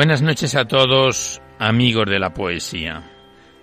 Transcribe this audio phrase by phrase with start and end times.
[0.00, 3.02] Buenas noches a todos, amigos de la poesía.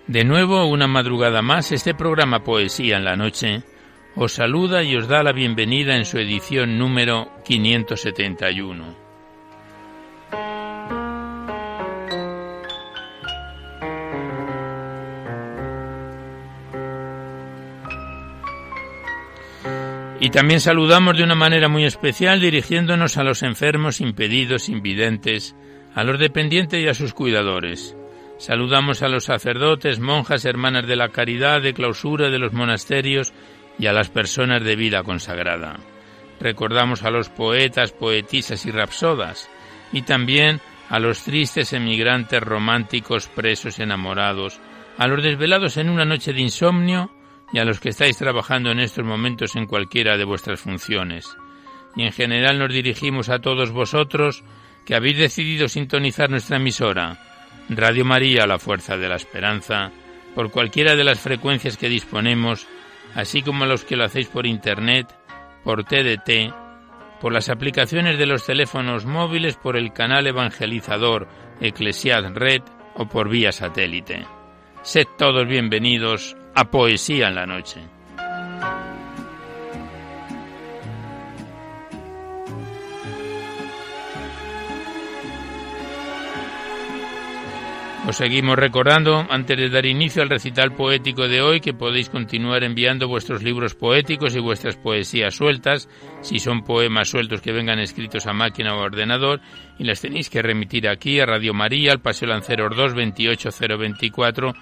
[0.06, 3.64] De nuevo, una madrugada más, este programa Poesía en la Noche
[4.14, 8.94] os saluda y os da la bienvenida en su edición número 571.
[20.20, 25.56] Y también saludamos de una manera muy especial dirigiéndonos a los enfermos, impedidos, invidentes,
[25.94, 27.96] a los dependientes y a sus cuidadores.
[28.38, 33.32] Saludamos a los sacerdotes, monjas, hermanas de la caridad, de clausura de los monasterios
[33.78, 35.80] y a las personas de vida consagrada.
[36.40, 39.50] Recordamos a los poetas, poetisas y rapsodas,
[39.92, 44.60] y también a los tristes emigrantes románticos presos enamorados,
[44.96, 47.10] a los desvelados en una noche de insomnio
[47.52, 51.36] y a los que estáis trabajando en estos momentos en cualquiera de vuestras funciones.
[51.96, 54.44] Y en general nos dirigimos a todos vosotros
[54.88, 57.18] que habéis decidido sintonizar nuestra emisora,
[57.68, 59.92] Radio María, la Fuerza de la Esperanza,
[60.34, 62.66] por cualquiera de las frecuencias que disponemos,
[63.14, 65.14] así como los que lo hacéis por Internet,
[65.62, 66.54] por TDT,
[67.20, 71.28] por las aplicaciones de los teléfonos móviles, por el canal evangelizador
[71.60, 72.62] Eclesiad Red
[72.94, 74.24] o por vía satélite.
[74.80, 77.97] Sed todos bienvenidos a Poesía en la Noche.
[88.08, 92.64] Os seguimos recordando, antes de dar inicio al recital poético de hoy, que podéis continuar
[92.64, 95.90] enviando vuestros libros poéticos y vuestras poesías sueltas,
[96.22, 99.42] si son poemas sueltos que vengan escritos a máquina o ordenador,
[99.78, 104.54] y las tenéis que remitir aquí a Radio María, al Paseo Lanceros 2 28024,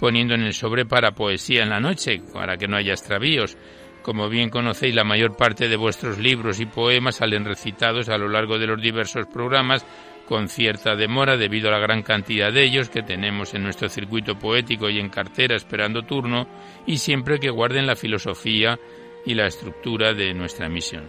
[0.00, 3.58] poniendo en el sobre para poesía en la noche, para que no haya extravíos.
[4.00, 8.30] Como bien conocéis, la mayor parte de vuestros libros y poemas salen recitados a lo
[8.30, 9.84] largo de los diversos programas
[10.26, 14.38] con cierta demora debido a la gran cantidad de ellos que tenemos en nuestro circuito
[14.38, 16.46] poético y en cartera esperando turno,
[16.86, 18.78] y siempre que guarden la filosofía
[19.26, 21.04] y la estructura de nuestra misión.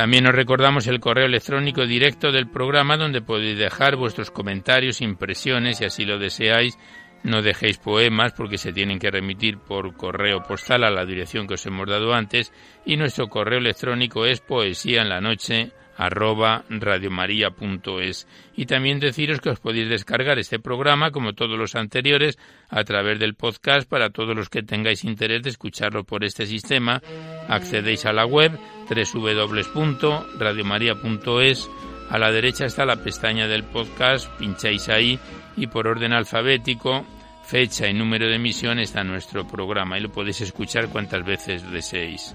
[0.00, 5.76] También os recordamos el correo electrónico directo del programa donde podéis dejar vuestros comentarios, impresiones,
[5.76, 6.78] si así lo deseáis,
[7.22, 11.54] no dejéis poemas porque se tienen que remitir por correo postal a la dirección que
[11.54, 12.52] os hemos dado antes
[12.84, 15.70] y nuestro correo electrónico es poesía en la noche
[16.08, 18.26] radiomaria.es
[18.56, 22.38] y también deciros que os podéis descargar este programa como todos los anteriores
[22.70, 27.02] a través del podcast para todos los que tengáis interés de escucharlo por este sistema.
[27.48, 31.68] Accedéis a la web www.radiomaria.es
[32.10, 35.20] a la derecha está la pestaña del podcast pincháis ahí
[35.56, 37.04] y por orden alfabético,
[37.44, 42.34] fecha y número de emisión está nuestro programa y lo podéis escuchar cuantas veces deseéis.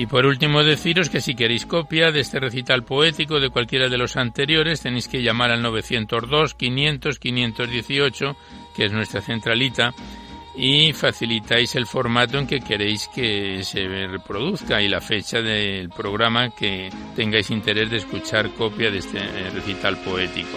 [0.00, 3.98] Y por último deciros que si queréis copia de este recital poético de cualquiera de
[3.98, 8.36] los anteriores tenéis que llamar al 902 500 518
[8.74, 9.92] que es nuestra centralita
[10.56, 16.48] y facilitáis el formato en que queréis que se reproduzca y la fecha del programa
[16.48, 19.20] que tengáis interés de escuchar copia de este
[19.50, 20.56] recital poético.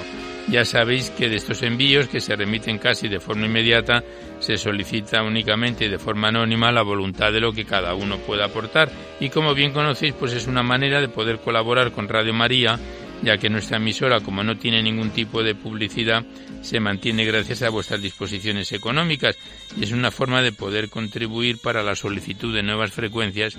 [0.50, 4.04] Ya sabéis que de estos envíos, que se remiten casi de forma inmediata,
[4.40, 8.46] se solicita únicamente y de forma anónima la voluntad de lo que cada uno pueda
[8.46, 12.78] aportar y como bien conocéis, pues es una manera de poder colaborar con Radio María,
[13.24, 16.26] ya que nuestra emisora, como no tiene ningún tipo de publicidad,
[16.62, 19.38] se mantiene gracias a vuestras disposiciones económicas
[19.78, 23.58] y es una forma de poder contribuir para la solicitud de nuevas frecuencias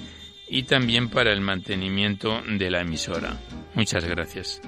[0.48, 3.40] y también para el mantenimiento de la emisora.
[3.74, 4.60] Muchas gracias.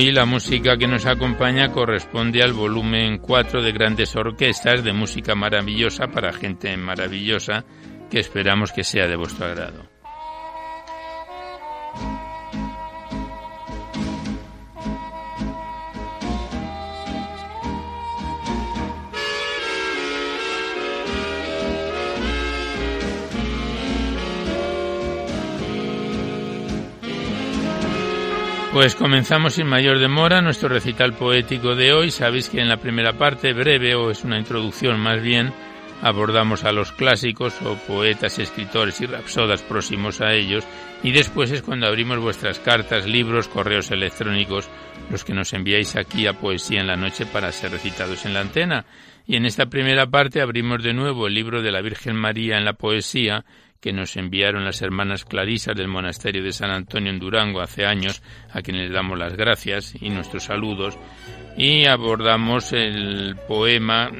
[0.00, 5.34] Hoy la música que nos acompaña corresponde al volumen 4 de grandes orquestas de música
[5.34, 7.66] maravillosa para gente maravillosa
[8.10, 9.99] que esperamos que sea de vuestro agrado.
[28.80, 32.10] Pues comenzamos sin mayor demora nuestro recital poético de hoy.
[32.10, 35.52] Sabéis que en la primera parte, breve o es una introducción más bien,
[36.00, 40.64] abordamos a los clásicos o poetas, escritores y rapsodas próximos a ellos
[41.02, 44.70] y después es cuando abrimos vuestras cartas, libros, correos electrónicos,
[45.10, 48.40] los que nos enviáis aquí a Poesía en la Noche para ser recitados en la
[48.40, 48.86] antena.
[49.26, 52.64] Y en esta primera parte abrimos de nuevo el libro de la Virgen María en
[52.64, 53.44] la poesía
[53.80, 58.22] que nos enviaron las hermanas clarisas del monasterio de San Antonio en Durango hace años,
[58.52, 60.98] a quienes les damos las gracias y nuestros saludos,
[61.56, 64.10] y abordamos el poema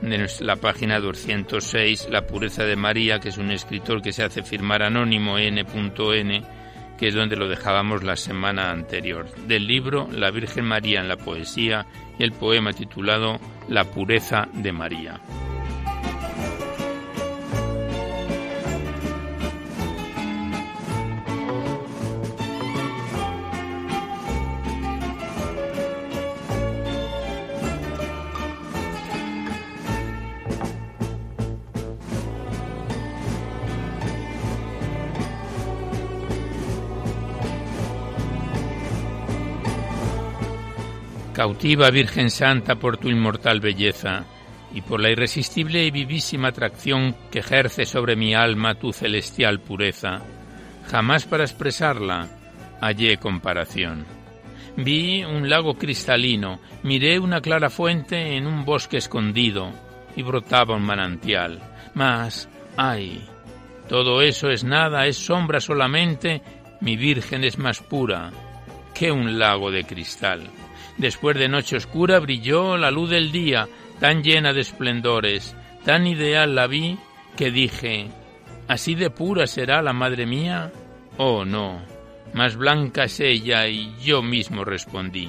[0.00, 4.42] de la página 206, La pureza de María, que es un escritor que se hace
[4.42, 6.42] firmar anónimo N.N,
[6.98, 11.16] que es donde lo dejábamos la semana anterior, del libro La Virgen María en la
[11.16, 11.86] poesía
[12.18, 13.38] y el poema titulado
[13.68, 15.20] La pureza de María.
[41.36, 44.24] Cautiva Virgen Santa por tu inmortal belleza
[44.72, 50.22] y por la irresistible y vivísima atracción que ejerce sobre mi alma tu celestial pureza,
[50.86, 52.26] jamás para expresarla
[52.80, 54.06] hallé comparación.
[54.78, 59.72] Vi un lago cristalino, miré una clara fuente en un bosque escondido
[60.16, 61.60] y brotaba un manantial.
[61.92, 62.48] Mas,
[62.78, 63.22] ay,
[63.90, 66.40] todo eso es nada, es sombra solamente,
[66.80, 68.30] mi Virgen es más pura
[68.94, 70.40] que un lago de cristal.
[70.98, 73.68] Después de noche oscura brilló la luz del día,
[74.00, 75.54] tan llena de esplendores,
[75.84, 76.98] tan ideal la vi,
[77.36, 78.08] que dije,
[78.66, 80.72] ¿así de pura será la madre mía?
[81.18, 81.82] Oh, no,
[82.32, 85.28] más blanca es ella, y yo mismo respondí.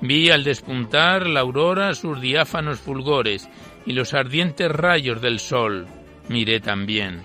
[0.00, 3.48] Vi al despuntar la aurora sus diáfanos fulgores
[3.84, 5.86] y los ardientes rayos del sol.
[6.28, 7.22] Miré también.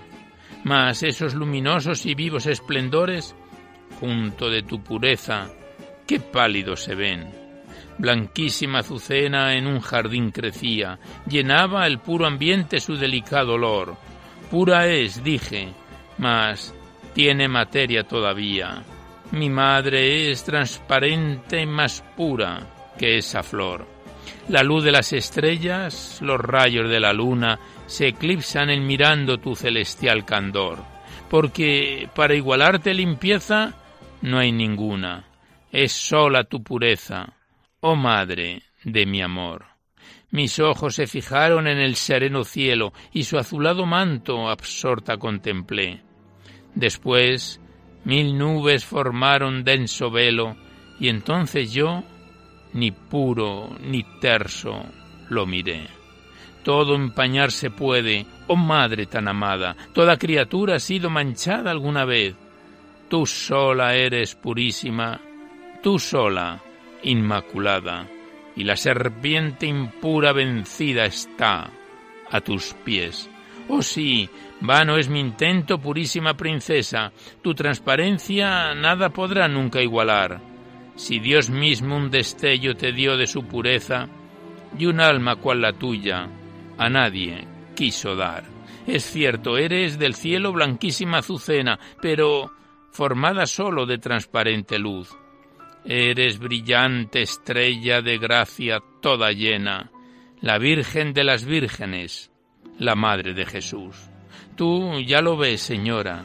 [0.64, 3.34] Mas esos luminosos y vivos esplendores,
[4.00, 5.48] junto de tu pureza,
[6.06, 7.41] qué pálidos se ven
[8.02, 13.94] Blanquísima azucena en un jardín crecía, llenaba el puro ambiente su delicado olor.
[14.50, 15.68] Pura es, dije,
[16.18, 16.74] mas
[17.14, 18.82] tiene materia todavía.
[19.30, 22.66] Mi madre es transparente más pura
[22.98, 23.86] que esa flor.
[24.48, 27.56] La luz de las estrellas, los rayos de la luna,
[27.86, 30.78] se eclipsan en mirando tu celestial candor,
[31.30, 33.74] porque para igualarte limpieza
[34.22, 35.22] no hay ninguna,
[35.70, 37.32] es sola tu pureza
[37.82, 39.66] oh madre de mi amor.
[40.30, 46.00] Mis ojos se fijaron en el sereno cielo y su azulado manto absorta contemplé.
[46.74, 47.60] Después
[48.04, 50.56] mil nubes formaron denso velo
[50.98, 52.04] y entonces yo,
[52.72, 54.84] ni puro ni terso,
[55.28, 55.88] lo miré.
[56.62, 62.36] Todo empañarse puede, oh madre tan amada, toda criatura ha sido manchada alguna vez.
[63.08, 65.20] Tú sola eres purísima,
[65.82, 66.62] tú sola
[67.02, 68.08] inmaculada,
[68.54, 71.70] y la serpiente impura vencida está
[72.30, 73.30] a tus pies.
[73.68, 74.28] Oh sí,
[74.60, 80.40] vano es mi intento, purísima princesa, tu transparencia nada podrá nunca igualar.
[80.96, 84.08] Si Dios mismo un destello te dio de su pureza,
[84.78, 86.28] y un alma cual la tuya,
[86.78, 88.44] a nadie quiso dar.
[88.86, 92.50] Es cierto, eres del cielo blanquísima azucena, pero
[92.90, 95.16] formada solo de transparente luz.
[95.84, 99.90] Eres brillante estrella de gracia toda llena,
[100.40, 102.30] la Virgen de las Vírgenes,
[102.78, 103.96] la Madre de Jesús.
[104.56, 106.24] Tú ya lo ves, Señora,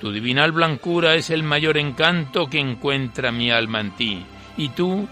[0.00, 4.24] tu divinal blancura es el mayor encanto que encuentra mi alma en ti,
[4.56, 5.06] y tú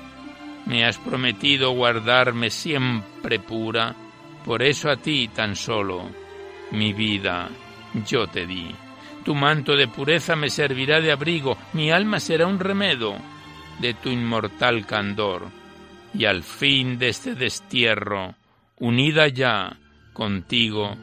[0.65, 3.95] me has prometido guardarme siempre pura,
[4.47, 6.09] por eso a ti tan solo
[6.71, 7.51] mi vida
[8.07, 8.75] yo te di.
[9.25, 13.17] Tu manto de pureza me servirá de abrigo, mi alma será un remedo
[13.81, 15.49] de tu inmortal candor,
[16.13, 18.35] y al fin de este destierro,
[18.79, 19.77] unida ya
[20.13, 20.97] contigo,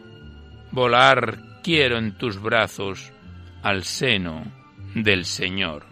[0.71, 3.11] volar quiero en tus brazos
[3.61, 4.43] al seno
[4.95, 5.90] del Señor.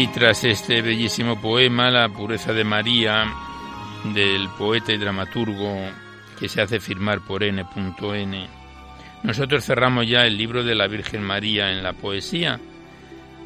[0.00, 3.30] Y tras este bellísimo poema, La pureza de María,
[4.14, 5.76] del poeta y dramaturgo
[6.38, 8.48] que se hace firmar por N.N.,
[9.22, 12.58] nosotros cerramos ya el libro de la Virgen María en la poesía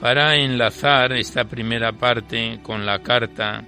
[0.01, 3.65] para enlazar esta primera parte con la carta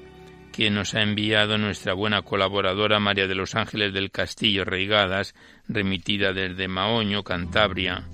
[0.52, 5.35] que nos ha enviado nuestra buena colaboradora María de los Ángeles del Castillo Reigadas,
[5.66, 8.05] remitida desde Maoño, Cantabria,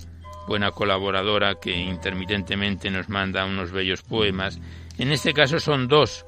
[0.47, 4.59] buena colaboradora que intermitentemente nos manda unos bellos poemas.
[4.97, 6.25] En este caso son dos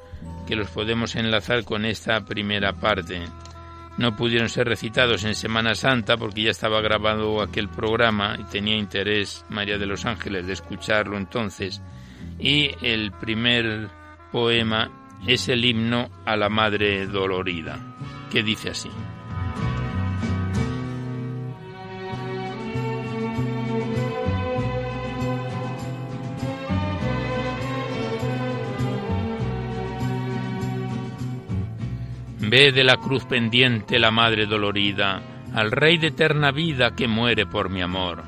[0.48, 3.22] que los podemos enlazar con esta primera parte.
[3.98, 8.76] No pudieron ser recitados en Semana Santa porque ya estaba grabado aquel programa y tenía
[8.76, 11.82] interés María de los Ángeles de escucharlo entonces.
[12.38, 13.90] Y el primer
[14.32, 14.92] poema
[15.26, 17.80] es el himno a la Madre Dolorida,
[18.32, 18.90] que dice así.
[32.48, 35.20] Ve de la cruz pendiente la madre dolorida,
[35.56, 38.24] al rey de eterna vida que muere por mi amor.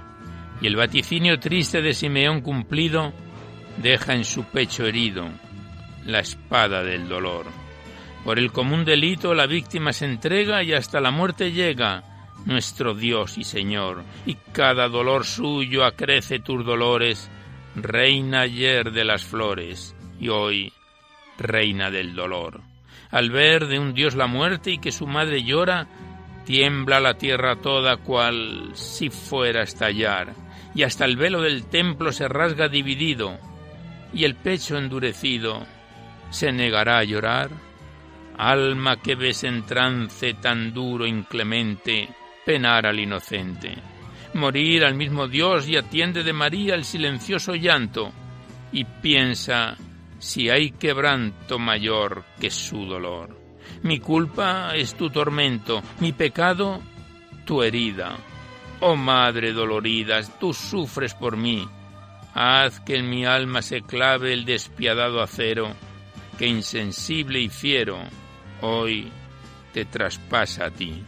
[0.60, 3.14] Y el vaticinio triste de Simeón cumplido
[3.78, 5.30] deja en su pecho herido
[6.04, 7.46] la espada del dolor.
[8.24, 12.04] Por el común delito la víctima se entrega y hasta la muerte llega
[12.46, 17.30] nuestro Dios y Señor, y cada dolor suyo acrece tus dolores,
[17.76, 20.74] reina ayer de las flores y hoy
[21.38, 22.77] reina del dolor.
[23.12, 25.88] Al ver de un Dios la muerte y que su madre llora,
[26.46, 30.34] tiembla la tierra toda cual si fuera estallar,
[30.74, 33.38] y hasta el velo del templo se rasga dividido,
[34.14, 35.66] y el pecho endurecido
[36.30, 37.50] se negará a llorar.
[38.38, 42.08] Alma que ves en trance tan duro inclemente,
[42.46, 43.76] penar al inocente,
[44.34, 48.12] morir al mismo Dios y atiende de María el silencioso llanto,
[48.72, 49.76] y piensa
[50.20, 53.38] si hay quebranto mayor que su dolor.
[53.84, 56.82] Mi culpa es tu tormento, mi pecado
[57.46, 58.18] tu herida.
[58.80, 61.68] Oh Madre dolorida, tú sufres por mí.
[62.34, 65.74] Haz que en mi alma se clave el despiadado acero,
[66.38, 67.98] que insensible y fiero
[68.62, 69.12] hoy
[69.74, 71.04] te traspasa a ti.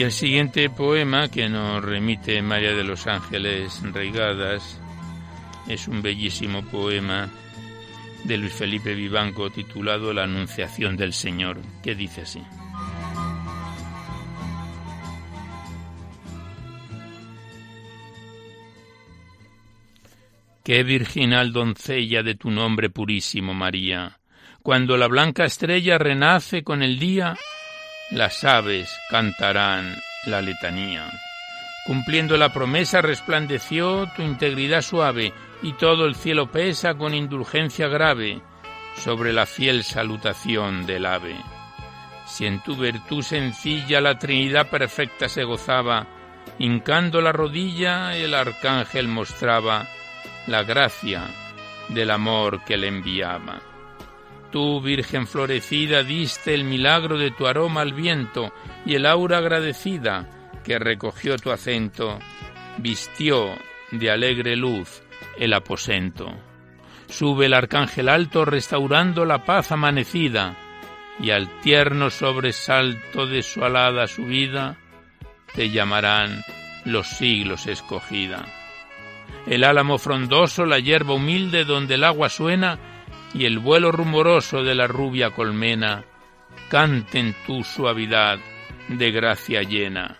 [0.00, 4.80] Y el siguiente poema que nos remite María de los Ángeles Reigadas
[5.68, 7.28] es un bellísimo poema
[8.24, 12.42] de Luis Felipe Vivanco titulado La Anunciación del Señor, que dice así.
[20.64, 24.18] Qué virginal doncella de tu nombre purísimo, María,
[24.62, 27.36] cuando la blanca estrella renace con el día,
[28.10, 31.10] las aves cantarán la letanía.
[31.86, 38.42] Cumpliendo la promesa resplandeció tu integridad suave y todo el cielo pesa con indulgencia grave
[38.96, 41.36] sobre la fiel salutación del ave.
[42.26, 46.06] Si en tu virtud sencilla la Trinidad perfecta se gozaba,
[46.58, 49.86] hincando la rodilla el arcángel mostraba
[50.46, 51.24] la gracia
[51.88, 53.69] del amor que le enviaba.
[54.50, 58.52] Tú, Virgen florecida, diste el milagro de tu aroma al viento
[58.84, 60.28] y el aura agradecida
[60.64, 62.18] que recogió tu acento,
[62.78, 63.54] vistió
[63.92, 65.02] de alegre luz
[65.38, 66.32] el aposento.
[67.08, 70.56] Sube el arcángel alto restaurando la paz amanecida,
[71.20, 74.78] y al tierno sobresalto de su alada subida,
[75.54, 76.42] te llamarán
[76.84, 78.46] los siglos escogida.
[79.46, 82.78] El álamo frondoso, la hierba humilde donde el agua suena,
[83.34, 86.04] y el vuelo rumoroso de la rubia colmena
[86.68, 88.38] canten tu suavidad
[88.88, 90.18] de gracia llena.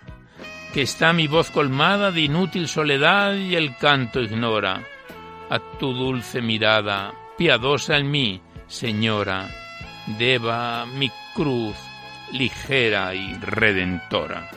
[0.73, 4.85] Que está mi voz colmada de inútil soledad y el canto ignora.
[5.49, 9.49] A tu dulce mirada, piadosa en mí, Señora,
[10.19, 11.77] deba mi cruz
[12.33, 14.49] ligera y redentora.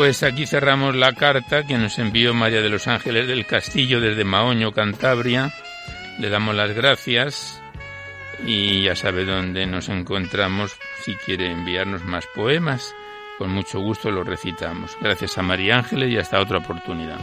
[0.00, 4.24] Pues aquí cerramos la carta que nos envió María de los Ángeles del Castillo desde
[4.24, 5.52] Maoño, Cantabria.
[6.18, 7.60] Le damos las gracias
[8.46, 12.94] y ya sabe dónde nos encontramos si quiere enviarnos más poemas.
[13.36, 14.96] Con mucho gusto los recitamos.
[15.02, 17.18] Gracias a María Ángeles y hasta otra oportunidad.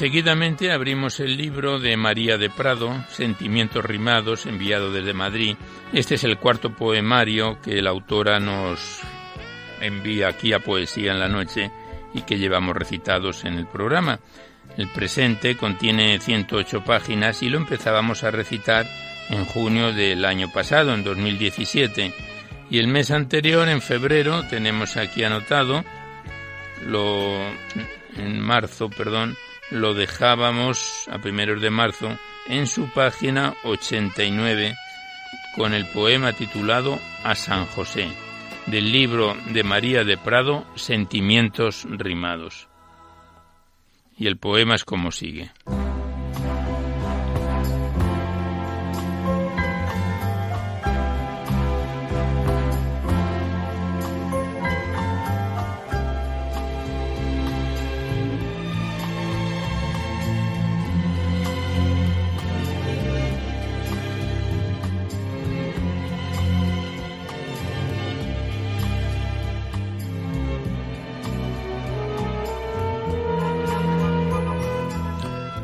[0.00, 5.56] Seguidamente abrimos el libro de María de Prado, Sentimientos Rimados, enviado desde Madrid.
[5.92, 9.02] Este es el cuarto poemario que la autora nos
[9.78, 11.70] envía aquí a Poesía en la Noche
[12.14, 14.20] y que llevamos recitados en el programa.
[14.78, 18.86] El presente contiene 108 páginas y lo empezábamos a recitar
[19.28, 22.14] en junio del año pasado, en 2017.
[22.70, 25.84] Y el mes anterior, en febrero, tenemos aquí anotado,
[26.86, 27.38] lo,
[28.16, 29.36] en marzo, perdón,
[29.70, 34.74] lo dejábamos a primeros de marzo en su página 89
[35.56, 38.08] con el poema titulado A San José,
[38.66, 42.68] del libro de María de Prado, Sentimientos Rimados.
[44.16, 45.50] Y el poema es como sigue.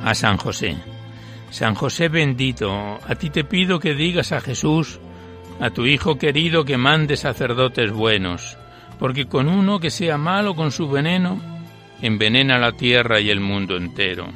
[0.07, 0.77] A San José.
[1.51, 5.01] San José bendito, a ti te pido que digas a Jesús,
[5.59, 8.57] a tu Hijo querido, que mande sacerdotes buenos,
[9.01, 11.41] porque con uno que sea malo con su veneno,
[12.01, 14.29] envenena la tierra y el mundo entero.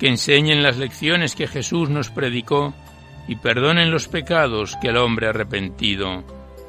[0.00, 2.74] Que enseñen las lecciones que Jesús nos predicó
[3.28, 6.24] y perdonen los pecados que el hombre arrepentido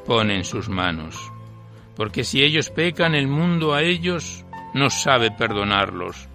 [0.06, 1.16] pone en sus manos.
[1.96, 6.27] Porque si ellos pecan, el mundo a ellos no sabe perdonarlos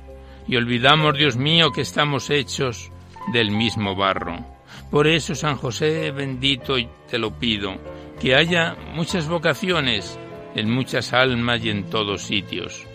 [0.47, 2.91] y olvidamos, Dios mío, que estamos hechos
[3.31, 4.45] del mismo barro.
[4.91, 6.75] Por eso, San José bendito,
[7.09, 7.75] te lo pido,
[8.19, 10.19] que haya muchas vocaciones
[10.55, 12.85] en muchas almas y en todos sitios,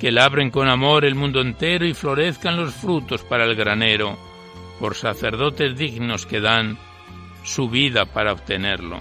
[0.00, 4.16] que labren con amor el mundo entero y florezcan los frutos para el granero,
[4.80, 6.78] por sacerdotes dignos que dan
[7.44, 9.00] su vida para obtenerlo.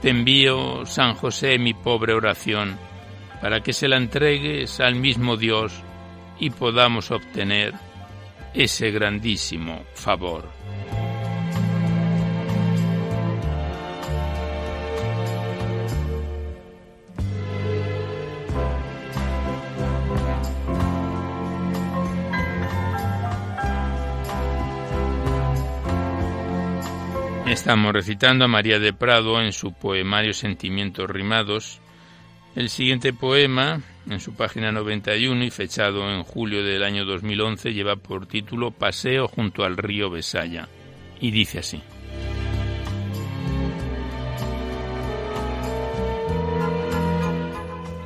[0.00, 2.78] Te envío, San José, mi pobre oración,
[3.40, 5.82] para que se la entregues al mismo Dios,
[6.38, 7.74] y podamos obtener
[8.54, 10.48] ese grandísimo favor.
[27.46, 31.80] Estamos recitando a María de Prado en su poemario Sentimientos Rimados.
[32.54, 37.96] El siguiente poema en su página 91 y fechado en julio del año 2011 lleva
[37.96, 40.68] por título Paseo junto al río Besaya
[41.20, 41.82] y dice así.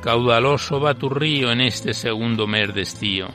[0.01, 3.27] Caudaloso va tu río en este segundo mes de estío.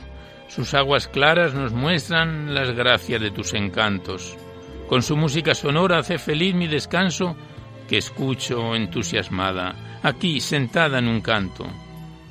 [0.49, 4.35] Sus aguas claras nos muestran las gracias de tus encantos.
[4.89, 7.37] Con su música sonora hace feliz mi descanso
[7.87, 11.65] que escucho entusiasmada, aquí sentada en un canto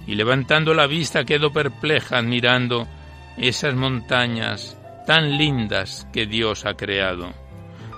[0.07, 2.87] y levantando la vista quedo perpleja admirando
[3.37, 7.33] esas montañas tan lindas que Dios ha creado.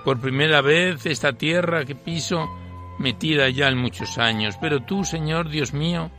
[0.03, 2.49] Por primera vez esta tierra que piso,
[2.99, 6.09] metida ya en muchos años, pero tú, Señor Dios mío,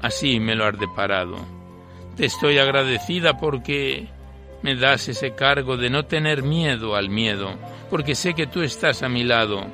[0.00, 1.36] así me lo has deparado.
[2.16, 4.08] Te estoy agradecida porque
[4.62, 7.58] me das ese cargo de no tener miedo al miedo,
[7.90, 9.66] porque sé que tú estás a mi lado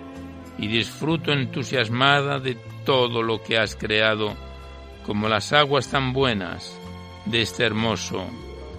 [0.58, 4.47] y disfruto entusiasmada de todo lo que has creado
[5.08, 6.78] como las aguas tan buenas
[7.24, 8.26] de este hermoso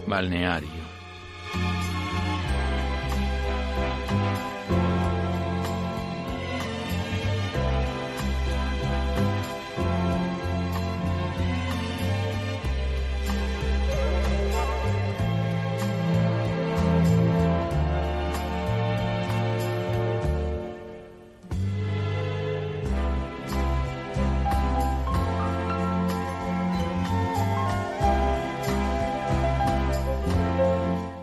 [0.06, 0.70] balneario.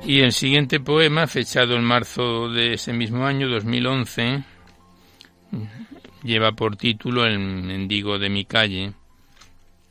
[0.07, 4.45] Y el siguiente poema, fechado en marzo de ese mismo año, 2011,
[6.23, 8.93] lleva por título El mendigo de mi calle.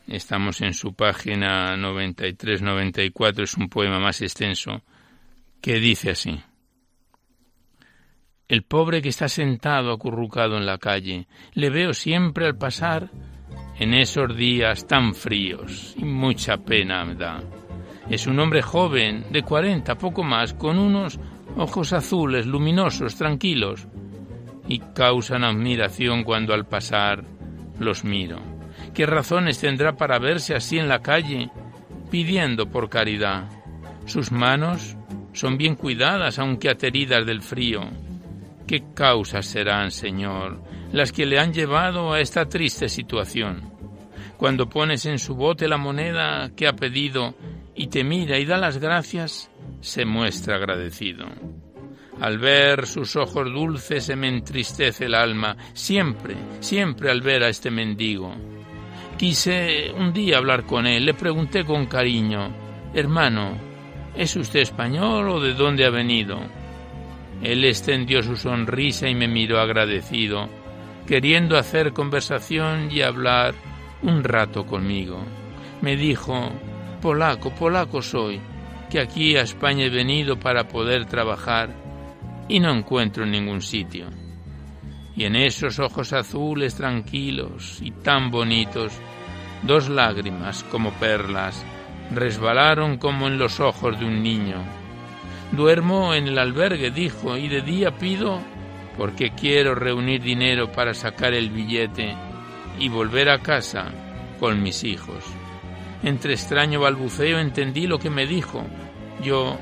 [0.08, 4.84] Estamos en su página 93-94, es un poema más extenso,
[5.60, 6.40] que dice así.
[8.48, 13.10] El pobre que está sentado acurrucado en la calle, le veo siempre al pasar
[13.78, 17.44] en esos días tan fríos y mucha pena me da.
[18.10, 21.20] Es un hombre joven, de cuarenta, poco más, con unos
[21.58, 23.88] ojos azules, luminosos, tranquilos,
[24.68, 27.24] y causan admiración cuando al pasar
[27.80, 28.40] los miro.
[28.94, 31.50] ¿Qué razones tendrá para verse así en la calle,
[32.12, 33.50] pidiendo por caridad?
[34.06, 34.96] Sus manos
[35.34, 37.82] son bien cuidadas, aunque ateridas del frío.
[38.68, 43.72] ¿Qué causas serán, Señor, las que le han llevado a esta triste situación?
[44.38, 47.36] Cuando pones en su bote la moneda que ha pedido
[47.76, 51.28] y te mira y da las gracias, se muestra agradecido.
[52.22, 57.50] Al ver sus ojos dulces se me entristece el alma, siempre, siempre al ver a
[57.50, 58.34] este mendigo.
[59.18, 62.54] Quise un día hablar con él, le pregunté con cariño,
[62.94, 63.58] hermano,
[64.16, 66.40] ¿es usted español o de dónde ha venido?
[67.42, 70.48] Él extendió su sonrisa y me miró agradecido,
[71.06, 73.54] queriendo hacer conversación y hablar
[74.02, 75.20] un rato conmigo.
[75.82, 76.52] Me dijo,
[77.06, 78.42] polaco, polaco soy,
[78.90, 81.70] que aquí a España he venido para poder trabajar
[82.50, 84.08] y no encuentro ningún sitio.
[85.16, 88.92] Y en esos ojos azules tranquilos y tan bonitos,
[89.62, 91.64] dos lágrimas como perlas
[92.10, 94.64] resbalaron como en los ojos de un niño.
[95.52, 98.42] Duermo en el albergue, dijo, y de día pido
[98.98, 102.16] porque quiero reunir dinero para sacar el billete
[102.80, 103.92] y volver a casa
[104.40, 105.24] con mis hijos.
[106.06, 108.64] Entre extraño balbuceo entendí lo que me dijo.
[109.24, 109.58] Yo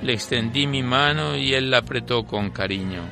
[0.00, 3.02] le extendí mi mano y él la apretó con cariño.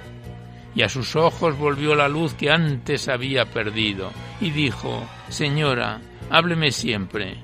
[0.72, 6.70] Y a sus ojos volvió la luz que antes había perdido, y dijo, Señora, hábleme
[6.70, 7.38] siempre.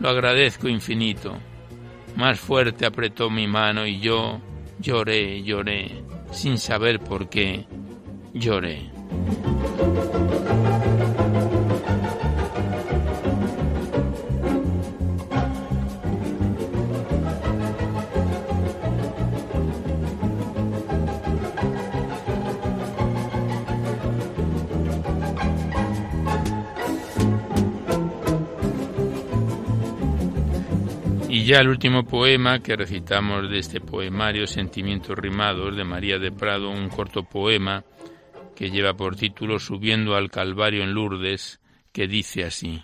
[0.00, 1.38] Lo agradezco infinito.
[2.16, 4.38] Más fuerte apretó mi mano y yo
[4.80, 7.66] lloré, lloré, sin saber por qué,
[8.34, 8.90] lloré.
[31.54, 36.68] Ya el último poema que recitamos de este poemario Sentimientos Rimados de María de Prado,
[36.68, 37.84] un corto poema
[38.56, 41.60] que lleva por título Subiendo al Calvario en Lourdes,
[41.92, 42.82] que dice así.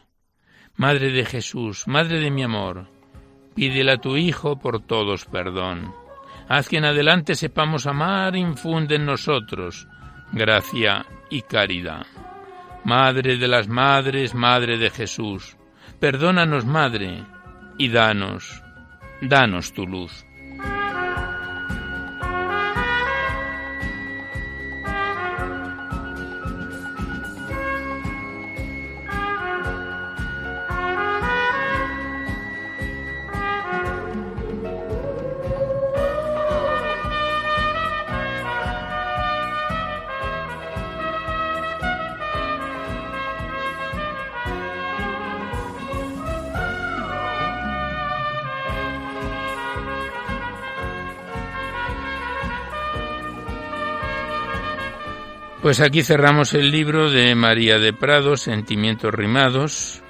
[0.76, 2.86] Madre de Jesús, Madre de mi amor,
[3.56, 5.92] pídele a tu Hijo por todos perdón.
[6.48, 9.88] Haz que en adelante sepamos amar, infunde en nosotros
[10.30, 12.06] gracia y caridad.
[12.84, 15.56] Madre de las madres, Madre de Jesús,
[15.98, 17.24] perdónanos, Madre,
[17.80, 18.62] y danos,
[19.22, 20.26] danos tu luz.
[55.70, 60.02] Pues aquí cerramos el libro de María de Prado, Sentimientos Rimados,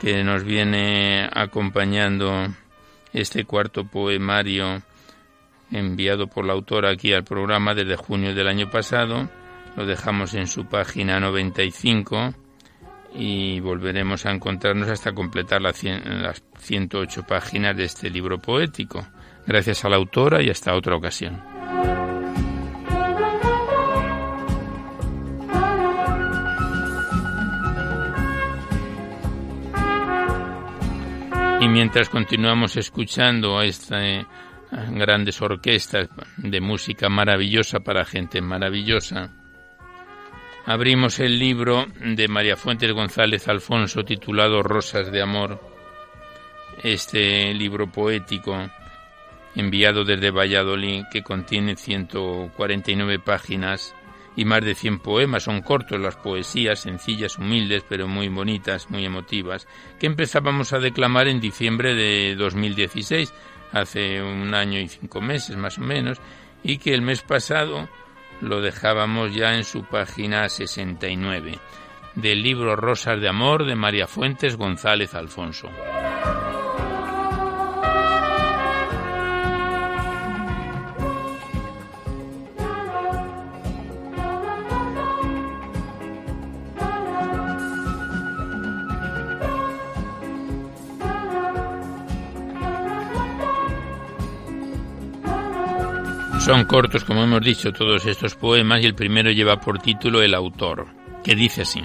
[0.00, 2.48] que nos viene acompañando
[3.12, 4.82] este cuarto poemario
[5.70, 9.30] enviado por la autora aquí al programa desde junio del año pasado.
[9.76, 12.34] Lo dejamos en su página 95
[13.14, 15.76] y volveremos a encontrarnos hasta completar las
[16.58, 19.06] 108 páginas de este libro poético.
[19.46, 21.57] Gracias a la autora y hasta otra ocasión.
[31.60, 34.24] Y mientras continuamos escuchando a estas
[34.90, 39.30] grandes orquestas de música maravillosa para gente maravillosa,
[40.66, 45.60] abrimos el libro de María Fuentes González Alfonso titulado Rosas de Amor,
[46.84, 48.56] este libro poético
[49.56, 53.96] enviado desde Valladolid que contiene 149 páginas
[54.38, 55.42] y más de 100 poemas.
[55.42, 59.66] Son cortos las poesías, sencillas, humildes, pero muy bonitas, muy emotivas,
[59.98, 63.34] que empezábamos a declamar en diciembre de 2016,
[63.72, 66.20] hace un año y cinco meses más o menos,
[66.62, 67.88] y que el mes pasado
[68.40, 71.58] lo dejábamos ya en su página 69
[72.14, 75.68] del libro Rosas de Amor de María Fuentes González Alfonso.
[96.48, 100.32] Son cortos, como hemos dicho, todos estos poemas y el primero lleva por título El
[100.32, 100.86] autor,
[101.22, 101.82] que dice así.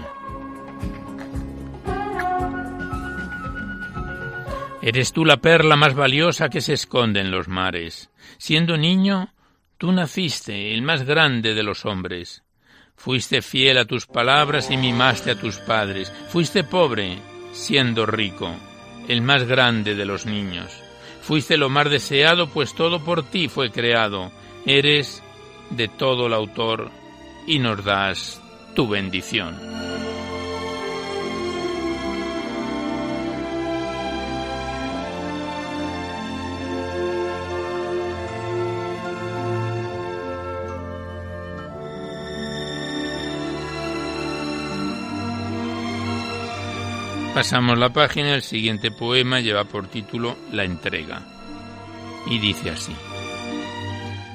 [4.82, 8.10] Eres tú la perla más valiosa que se esconde en los mares.
[8.38, 9.34] Siendo niño,
[9.78, 12.46] tú naciste, el más grande de los hombres.
[12.96, 16.10] Fuiste fiel a tus palabras y mimaste a tus padres.
[16.30, 17.18] Fuiste pobre,
[17.52, 18.50] siendo rico,
[19.10, 20.72] el más grande de los niños.
[21.22, 24.32] Fuiste lo más deseado, pues todo por ti fue creado
[24.66, 25.22] Eres
[25.70, 26.90] de todo el autor
[27.46, 28.42] y nos das
[28.76, 29.74] tu bendición.
[47.34, 51.24] Pasamos la página, el siguiente poema lleva por título La entrega
[52.28, 52.94] y dice así.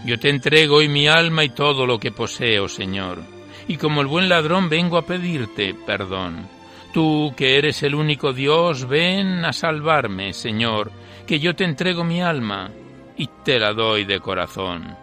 [0.04, 3.22] Yo te entrego hoy mi alma y todo lo que poseo, Señor,
[3.66, 6.48] y como el buen ladrón vengo a pedirte perdón.
[6.92, 10.90] Tú, que eres el único Dios, ven a salvarme, Señor,
[11.26, 12.70] que yo te entrego mi alma
[13.16, 14.96] y te la doy de corazón.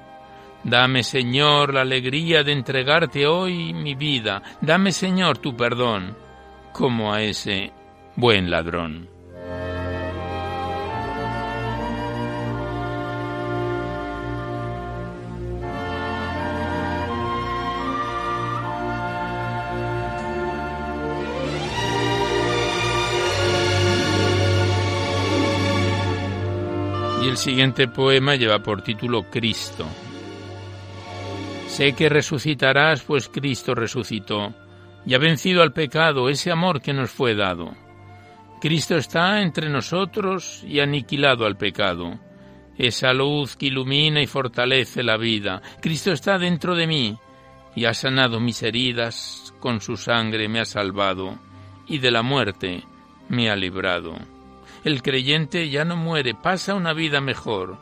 [0.64, 4.42] Dame, Señor, la alegría de entregarte hoy mi vida.
[4.62, 6.18] Dame, Señor, tu perdón,
[6.72, 7.72] como a ese
[8.16, 9.15] buen ladrón.
[27.36, 29.86] El siguiente poema lleva por título Cristo.
[31.68, 34.54] Sé que resucitarás, pues Cristo resucitó,
[35.06, 37.74] y ha vencido al pecado ese amor que nos fue dado.
[38.62, 42.18] Cristo está entre nosotros y aniquilado al pecado,
[42.78, 45.62] esa luz que ilumina y fortalece la vida.
[45.82, 47.18] Cristo está dentro de mí
[47.76, 51.38] y ha sanado mis heridas, con su sangre me ha salvado
[51.86, 52.86] y de la muerte
[53.28, 54.35] me ha librado.
[54.86, 57.80] El creyente ya no muere, pasa una vida mejor.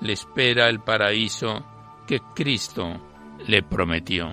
[0.00, 1.62] Le espera el paraíso
[2.06, 2.88] que Cristo
[3.46, 4.32] le prometió.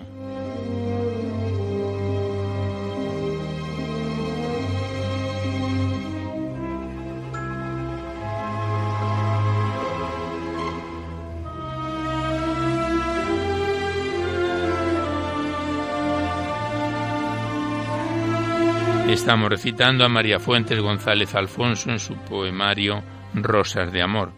[19.15, 23.01] Estamos recitando a María Fuentes González Alfonso en su poemario
[23.33, 24.33] Rosas de Amor.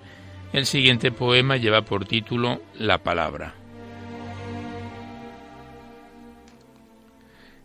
[0.53, 3.55] El siguiente poema lleva por título La Palabra.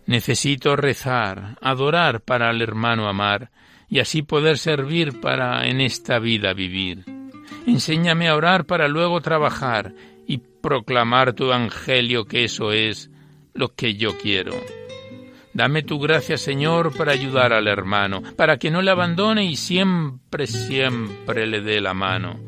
[0.07, 3.51] Necesito rezar, adorar para al hermano amar,
[3.91, 7.05] y así poder servir para en esta vida vivir.
[7.67, 9.93] Enséñame a orar para luego trabajar
[10.27, 13.11] y proclamar tu evangelio que eso es
[13.53, 14.55] lo que yo quiero.
[15.55, 20.47] Dame tu gracia, Señor, para ayudar al hermano, para que no le abandone y siempre,
[20.47, 22.41] siempre le dé la mano.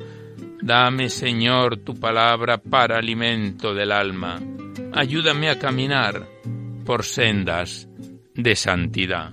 [0.62, 4.40] Dame, Señor, tu palabra para alimento del alma.
[4.92, 6.26] Ayúdame a caminar
[6.86, 7.88] por sendas
[8.34, 9.32] de santidad.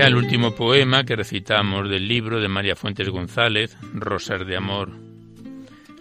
[0.00, 4.90] El último poema que recitamos del libro de María Fuentes González, Rosas de Amor,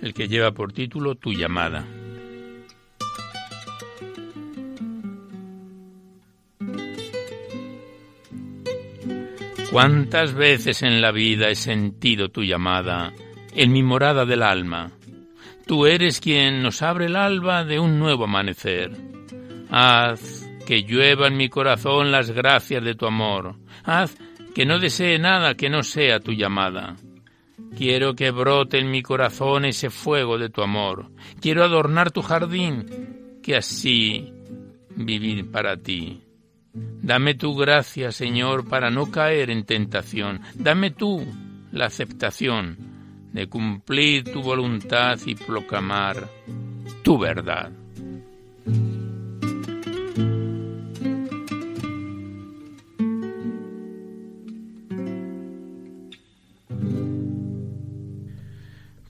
[0.02, 1.86] el que lleva por título Tu llamada.
[9.70, 13.12] ¿Cuántas veces en la vida he sentido tu llamada
[13.54, 14.92] en mi morada del alma?
[15.68, 18.92] Tú eres quien nos abre el alba de un nuevo amanecer.
[19.70, 23.56] Haz que llueva en mi corazón las gracias de tu amor,
[23.90, 24.16] Haz
[24.54, 26.96] que no desee nada que no sea tu llamada.
[27.76, 31.12] Quiero que brote en mi corazón ese fuego de tu amor.
[31.42, 34.32] Quiero adornar tu jardín, que así
[34.96, 36.22] vivir para ti.
[36.72, 40.42] Dame tu gracia, Señor, para no caer en tentación.
[40.54, 41.26] Dame tú
[41.72, 42.78] la aceptación
[43.34, 46.30] de cumplir tu voluntad y proclamar
[47.02, 47.72] tu verdad.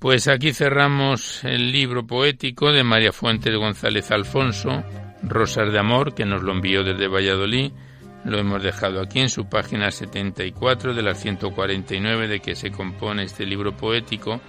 [0.09, 4.83] Pues aquí cerramos el libro poético de María Fuentes González Alfonso,
[5.21, 7.71] Rosas de Amor, que nos lo envió desde Valladolid.
[8.25, 13.25] Lo hemos dejado aquí en su página 74 de las 149 de que se compone
[13.25, 14.41] este libro poético,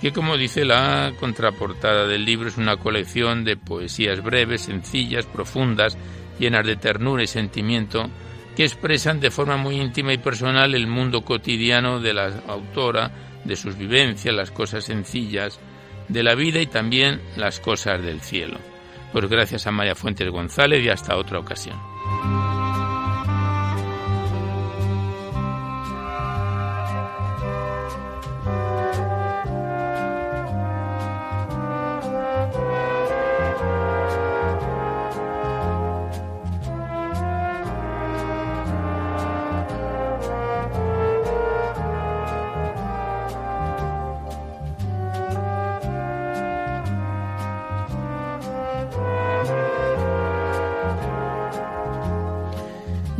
[0.00, 5.98] que como dice la contraportada del libro es una colección de poesías breves, sencillas, profundas,
[6.38, 8.08] llenas de ternura y sentimiento,
[8.56, 13.56] que expresan de forma muy íntima y personal el mundo cotidiano de la autora, de
[13.56, 15.58] sus vivencias, las cosas sencillas
[16.08, 18.58] de la vida y también las cosas del cielo.
[19.12, 21.78] Pues gracias a María Fuentes González y hasta otra ocasión.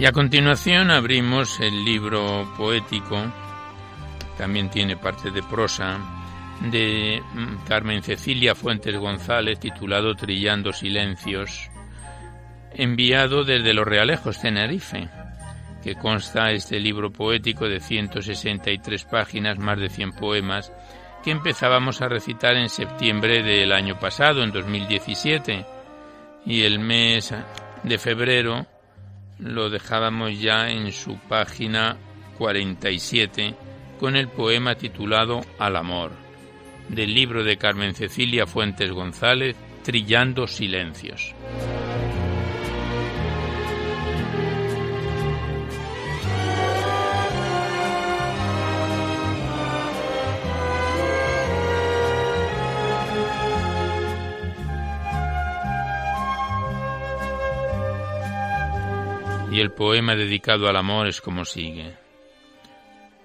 [0.03, 3.23] Y a continuación abrimos el libro poético,
[4.37, 5.97] también tiene parte de prosa,
[6.73, 11.71] de mm, Carmen Cecilia Fuentes González, titulado Trillando Silencios,
[12.75, 15.09] enviado desde Los Realejos, Tenerife,
[15.85, 20.73] que consta este libro poético de 163 páginas, más de 100 poemas,
[21.23, 25.65] que empezábamos a recitar en septiembre del año pasado, en 2017,
[26.45, 27.33] y el mes
[27.85, 28.67] de febrero
[29.43, 31.97] lo dejábamos ya en su página
[32.39, 33.55] 47
[33.99, 36.13] con el poema titulado Al amor,
[36.89, 41.35] del libro de Carmen Cecilia Fuentes González, Trillando Silencios.
[59.63, 61.95] El poema dedicado al amor es como sigue.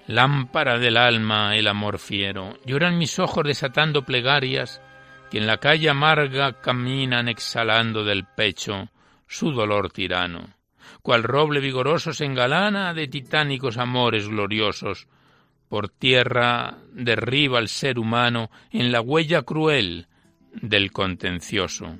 [0.05, 4.81] Lámpara del alma, el amor fiero, lloran mis ojos desatando plegarias
[5.29, 8.89] que en la calle amarga caminan exhalando del pecho
[9.27, 10.55] su dolor tirano.
[11.01, 15.07] Cual roble vigoroso se engalana de titánicos amores gloriosos,
[15.67, 20.07] por tierra derriba al ser humano en la huella cruel
[20.53, 21.97] del contencioso.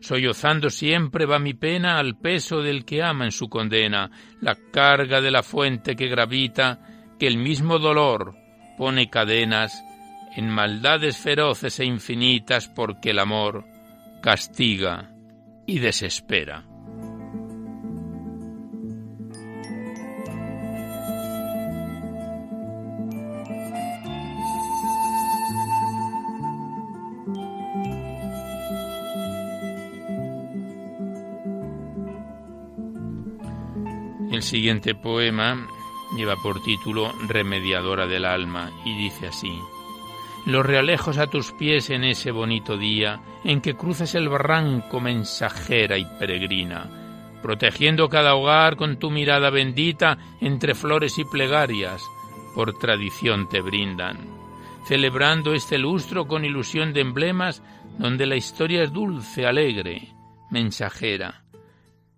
[0.00, 5.20] Sollozando siempre va mi pena al peso del que ama en su condena, la carga
[5.20, 6.80] de la fuente que gravita,
[7.18, 8.36] que el mismo dolor
[8.76, 9.82] pone cadenas
[10.36, 13.64] en maldades feroces e infinitas porque el amor
[14.22, 15.10] castiga
[15.66, 16.67] y desespera.
[34.38, 35.66] El siguiente poema
[36.16, 39.58] lleva por título Remediadora del alma y dice así.
[40.46, 45.98] Los realejos a tus pies en ese bonito día en que cruces el barranco mensajera
[45.98, 46.88] y peregrina,
[47.42, 52.00] protegiendo cada hogar con tu mirada bendita entre flores y plegarias,
[52.54, 54.18] por tradición te brindan,
[54.86, 57.60] celebrando este lustro con ilusión de emblemas
[57.98, 60.14] donde la historia es dulce, alegre,
[60.48, 61.42] mensajera,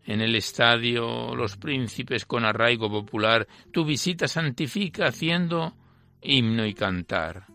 [0.05, 5.75] en el estadio los príncipes con arraigo popular, tu visita santifica haciendo
[6.23, 7.47] himno y cantar.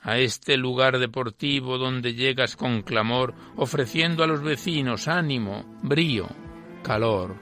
[0.00, 6.28] A este lugar deportivo donde llegas con clamor, ofreciendo a los vecinos ánimo, brío,
[6.82, 7.36] calor.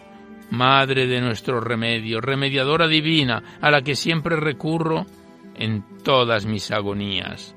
[0.50, 5.04] Madre de nuestro remedio, remediadora divina, a la que siempre recurro
[5.54, 7.54] en todas mis agonías.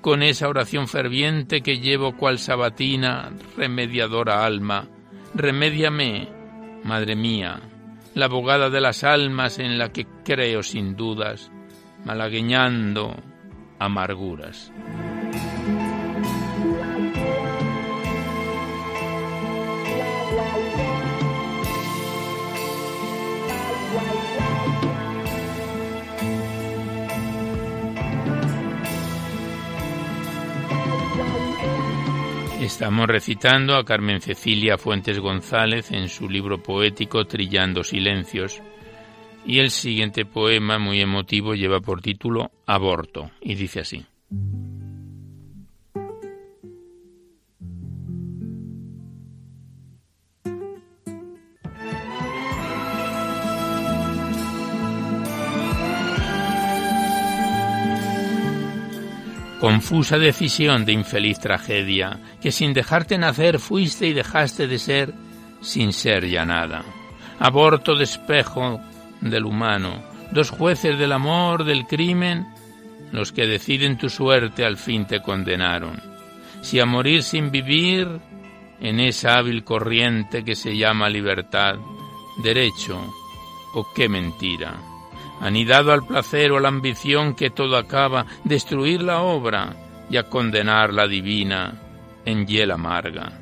[0.00, 4.88] Con esa oración ferviente que llevo cual sabatina, remediadora alma,
[5.34, 6.28] Remédiame,
[6.82, 7.60] Madre mía,
[8.14, 11.50] la abogada de las almas en la que creo sin dudas,
[12.04, 13.14] malagueñando
[13.78, 14.72] amarguras.
[32.70, 38.62] Estamos recitando a Carmen Cecilia Fuentes González en su libro poético Trillando Silencios
[39.44, 44.06] y el siguiente poema muy emotivo lleva por título Aborto y dice así.
[59.60, 65.12] Confusa decisión de infeliz tragedia, que sin dejarte nacer fuiste y dejaste de ser
[65.60, 66.82] sin ser ya nada.
[67.38, 68.80] Aborto de espejo
[69.20, 70.02] del humano,
[70.32, 72.46] dos jueces del amor, del crimen,
[73.12, 76.00] los que deciden tu suerte al fin te condenaron.
[76.62, 78.08] Si a morir sin vivir,
[78.80, 81.74] en esa hábil corriente que se llama libertad,
[82.42, 82.98] derecho
[83.74, 84.89] o qué mentira
[85.40, 89.74] anidado al placer o a la ambición que todo acaba, destruir la obra
[90.10, 91.80] y a condenar la divina
[92.24, 93.32] en hiel amarga.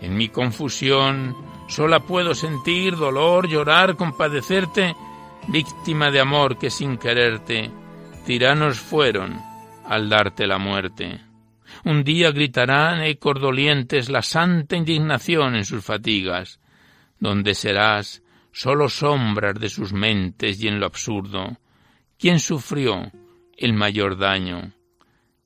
[0.00, 1.36] En mi confusión
[1.68, 4.94] sola puedo sentir dolor, llorar, compadecerte,
[5.48, 7.70] víctima de amor que sin quererte
[8.26, 9.40] tiranos fueron
[9.86, 11.20] al darte la muerte.
[11.84, 16.60] Un día gritarán ecos dolientes la santa indignación en sus fatigas,
[17.18, 18.21] donde serás
[18.52, 21.56] solo sombras de sus mentes y en lo absurdo.
[22.18, 23.10] ¿Quién sufrió
[23.56, 24.72] el mayor daño?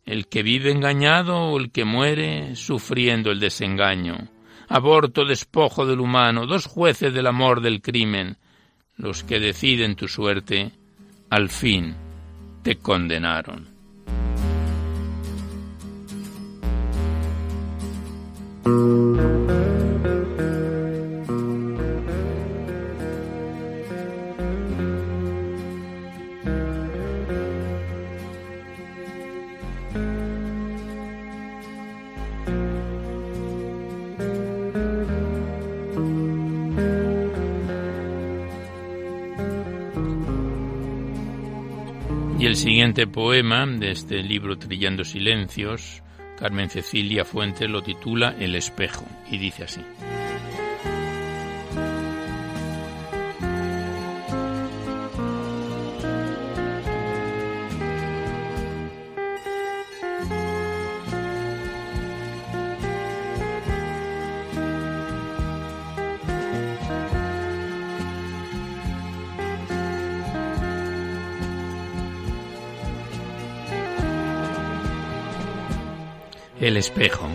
[0.04, 4.28] ¿El que vive engañado o el que muere sufriendo el desengaño?
[4.68, 8.36] Aborto, despojo del humano, dos jueces del amor del crimen,
[8.96, 10.72] los que deciden tu suerte,
[11.30, 11.94] al fin
[12.62, 13.76] te condenaron.
[42.39, 46.03] Y el siguiente poema de este libro Trillando Silencios,
[46.39, 49.80] Carmen Cecilia Fuentes lo titula El espejo y dice así.
[76.66, 77.28] El espejo.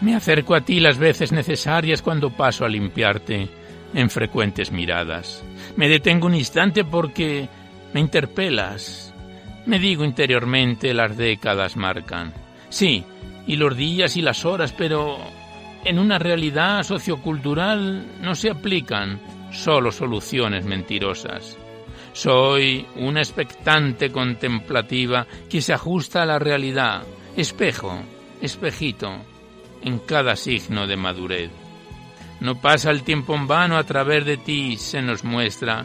[0.00, 3.48] Me acerco a ti las veces necesarias cuando paso a limpiarte
[3.94, 5.44] en frecuentes miradas.
[5.76, 7.48] Me detengo un instante porque
[7.92, 9.14] me interpelas.
[9.66, 12.32] Me digo interiormente las décadas marcan.
[12.70, 13.04] Sí,
[13.46, 15.18] y los días y las horas, pero
[15.84, 19.20] en una realidad sociocultural no se aplican
[19.52, 21.58] solo soluciones mentirosas.
[22.12, 27.02] Soy una expectante contemplativa que se ajusta a la realidad,
[27.36, 28.00] espejo
[28.40, 29.10] espejito
[29.82, 31.50] en cada signo de madurez.
[32.40, 35.84] No pasa el tiempo en vano, a través de ti se nos muestra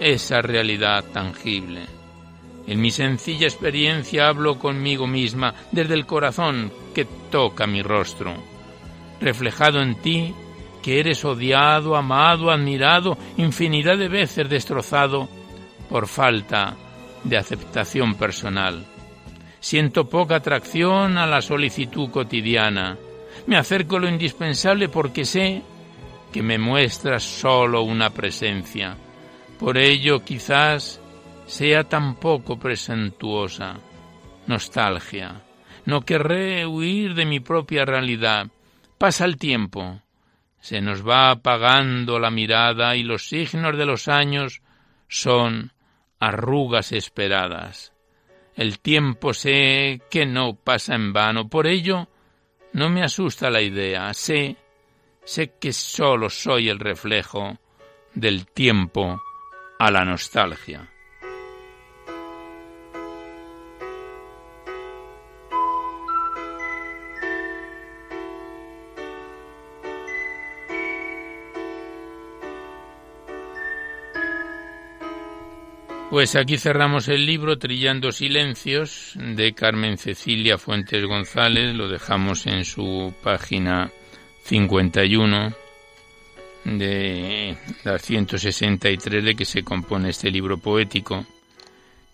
[0.00, 1.86] esa realidad tangible.
[2.66, 8.34] En mi sencilla experiencia hablo conmigo misma desde el corazón que toca mi rostro,
[9.20, 10.34] reflejado en ti
[10.82, 15.28] que eres odiado, amado, admirado, infinidad de veces destrozado
[15.88, 16.76] por falta
[17.22, 18.84] de aceptación personal.
[19.62, 22.98] Siento poca atracción a la solicitud cotidiana.
[23.46, 25.62] Me acerco lo indispensable porque sé
[26.32, 28.96] que me muestras solo una presencia.
[29.60, 31.00] Por ello quizás
[31.46, 33.76] sea tan poco presentuosa.
[34.48, 35.42] Nostalgia.
[35.86, 38.48] No querré huir de mi propia realidad.
[38.98, 40.00] Pasa el tiempo.
[40.58, 44.60] Se nos va apagando la mirada y los signos de los años
[45.06, 45.70] son
[46.18, 47.91] arrugas esperadas.
[48.54, 52.08] El tiempo sé que no pasa en vano, por ello
[52.72, 54.56] no me asusta la idea, sé,
[55.24, 57.58] sé que solo soy el reflejo
[58.14, 59.22] del tiempo
[59.78, 60.91] a la nostalgia.
[76.12, 82.66] Pues aquí cerramos el libro Trillando Silencios de Carmen Cecilia Fuentes González, lo dejamos en
[82.66, 83.90] su página
[84.42, 85.54] 51
[86.66, 91.24] de las 163 de que se compone este libro poético,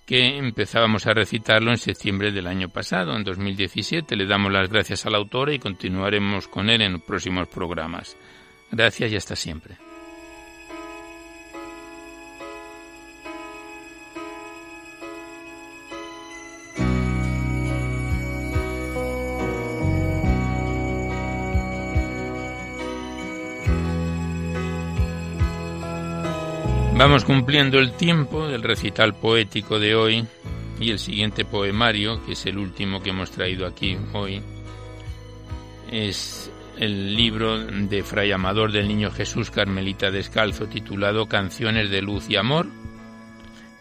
[0.07, 4.15] que empezábamos a recitarlo en septiembre del año pasado, en 2017.
[4.15, 8.17] Le damos las gracias al autor y continuaremos con él en los próximos programas.
[8.71, 9.88] Gracias y hasta siempre.
[26.99, 30.27] Vamos cumpliendo el tiempo del recital poético de hoy
[30.81, 34.43] y el siguiente poemario, que es el último que hemos traído aquí hoy,
[35.93, 42.29] es el libro de Fray Amador del Niño Jesús Carmelita Descalzo titulado Canciones de Luz
[42.29, 42.67] y Amor,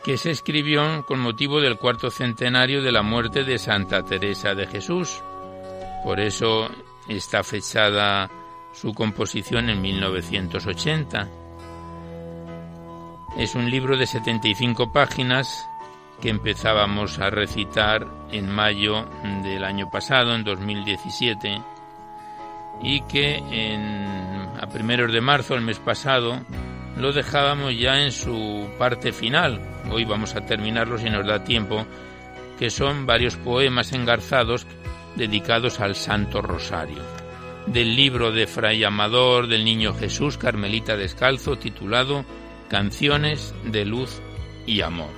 [0.06, 4.68] que se escribió con motivo del cuarto centenario de la muerte de Santa Teresa de
[4.68, 5.24] Jesús.
[6.04, 6.70] Por eso
[7.10, 8.30] está fechada
[8.74, 11.47] su composición en 1980
[13.38, 15.70] es un libro de 75 páginas
[16.22, 19.08] que empezábamos a recitar en mayo
[19.44, 21.62] del año pasado, en 2017,
[22.82, 26.42] y que en, a primeros de marzo, el mes pasado,
[26.98, 29.62] lo dejábamos ya en su parte final.
[29.92, 31.86] Hoy vamos a terminarlo si nos da tiempo,
[32.58, 34.66] que son varios poemas engarzados
[35.16, 37.04] dedicados al Santo Rosario.
[37.68, 42.26] Del libro de Fray Amador del Niño Jesús Carmelita Descalzo, titulado
[42.70, 44.22] canciones de luz
[44.66, 45.10] y amor.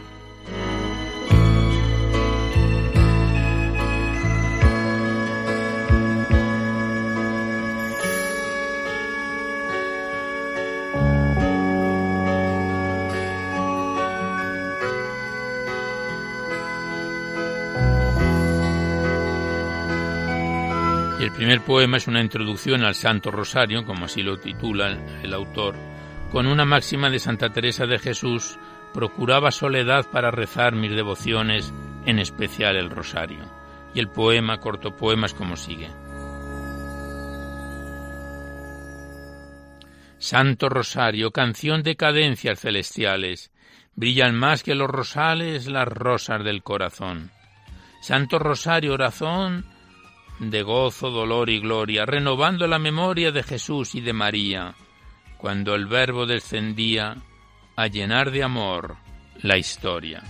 [21.20, 25.34] Y el primer poema es una introducción al Santo Rosario, como así lo titula el
[25.34, 25.76] autor,
[26.32, 28.60] con una máxima de Santa Teresa de Jesús,
[28.94, 31.74] procuraba soledad para rezar mis devociones,
[32.06, 33.40] en especial el rosario.
[33.94, 35.90] Y el poema, corto poema, es como sigue.
[40.20, 43.52] Santo Rosario, canción de cadencias celestiales,
[43.96, 47.32] brillan más que los rosales las rosas del corazón.
[48.02, 49.66] Santo Rosario, oración
[50.40, 54.76] de gozo, dolor y gloria, renovando la memoria de Jesús y de María
[55.40, 57.16] cuando el verbo descendía
[57.76, 58.98] a llenar de amor
[59.42, 60.22] la historia.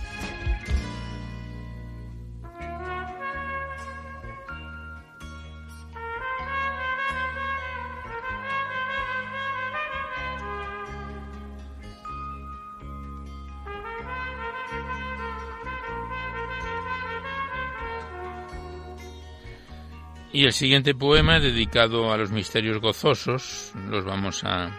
[20.32, 24.70] Y el siguiente poema, dedicado a los misterios gozosos, los vamos a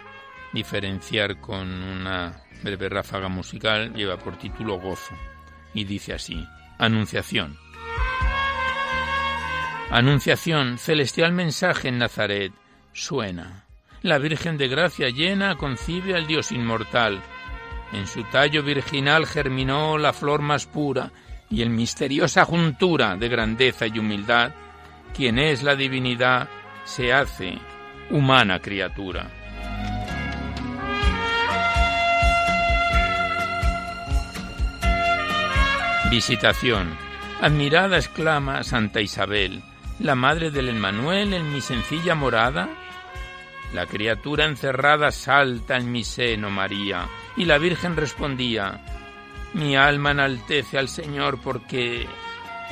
[0.52, 5.14] diferenciar con una breve ráfaga musical, lleva por título Gozo
[5.74, 6.46] y dice así,
[6.78, 7.58] Anunciación.
[9.90, 12.52] Anunciación, celestial mensaje en Nazaret,
[12.92, 13.66] suena.
[14.02, 17.20] La Virgen de Gracia llena concibe al Dios inmortal.
[17.92, 21.12] En su tallo virginal germinó la flor más pura
[21.50, 24.52] y en misteriosa juntura de grandeza y humildad,
[25.14, 26.48] quien es la divinidad,
[26.84, 27.58] se hace
[28.10, 29.41] humana criatura.
[36.12, 36.94] Visitación.
[37.40, 39.62] Admirada exclama Santa Isabel,
[39.98, 42.68] la madre del Emmanuel en mi sencilla morada.
[43.72, 48.84] La criatura encerrada salta en mi seno, María, y la Virgen respondía,
[49.54, 52.06] mi alma enaltece al Señor porque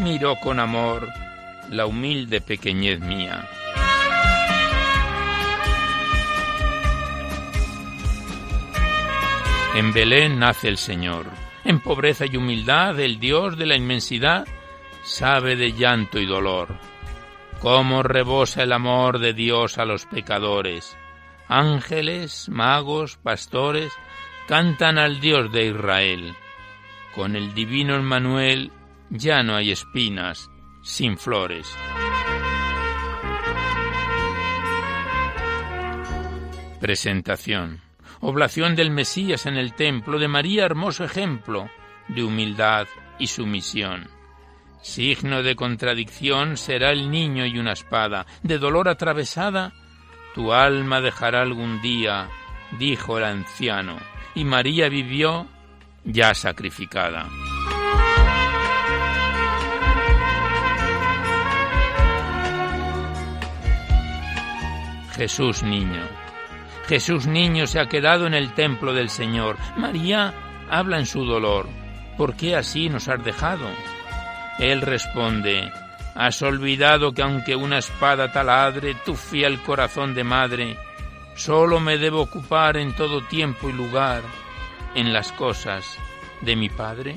[0.00, 1.08] miró con amor
[1.70, 3.48] la humilde pequeñez mía.
[9.76, 14.46] En Belén nace el Señor en pobreza y humildad, el Dios de la inmensidad
[15.02, 16.78] sabe de llanto y dolor.
[17.60, 20.96] Cómo rebosa el amor de Dios a los pecadores.
[21.48, 23.92] Ángeles, magos, pastores
[24.48, 26.34] cantan al Dios de Israel.
[27.14, 28.72] Con el divino Emmanuel
[29.10, 30.50] ya no hay espinas,
[30.82, 31.68] sin flores.
[36.80, 37.89] Presentación
[38.20, 41.70] oblación del Mesías en el templo, de María hermoso ejemplo
[42.08, 42.86] de humildad
[43.18, 44.08] y sumisión.
[44.82, 49.72] Signo de contradicción será el niño y una espada, de dolor atravesada,
[50.34, 52.28] tu alma dejará algún día,
[52.78, 53.98] dijo el anciano,
[54.34, 55.46] y María vivió
[56.04, 57.28] ya sacrificada.
[65.20, 66.00] Jesús niño,
[66.90, 69.56] Jesús niño se ha quedado en el templo del Señor.
[69.76, 70.34] María
[70.68, 71.68] habla en su dolor.
[72.18, 73.68] ¿por qué así nos has dejado?
[74.58, 75.70] Él responde,
[76.16, 80.76] Has olvidado que aunque una espada taladre tu fiel corazón de madre,
[81.36, 84.22] solo me debo ocupar en todo tiempo y lugar
[84.96, 85.96] en las cosas
[86.40, 87.16] de mi Padre.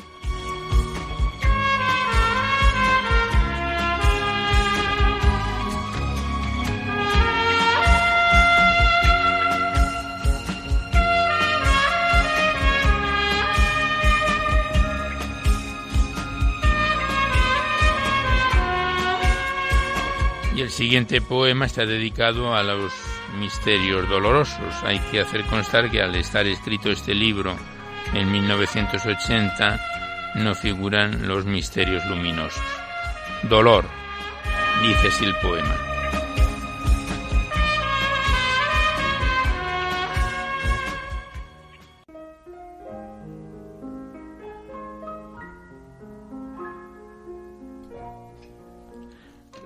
[20.61, 22.93] El siguiente poema está dedicado a los
[23.39, 24.73] misterios dolorosos.
[24.83, 27.55] Hay que hacer constar que al estar escrito este libro
[28.13, 29.79] en 1980
[30.35, 32.63] no figuran los misterios luminosos.
[33.49, 33.85] Dolor,
[34.83, 35.75] dice así el poema.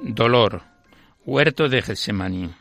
[0.02, 0.77] Dolor
[1.28, 2.52] Huerto de Getsemaní.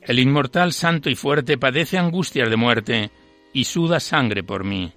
[0.00, 3.10] El inmortal santo y fuerte padece angustias de muerte
[3.52, 4.92] y suda sangre por mí.